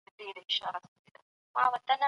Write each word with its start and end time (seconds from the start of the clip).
نړۍ 0.07 0.27
به 0.35 0.41
جوړه 0.55 0.79
سي. 1.87 1.93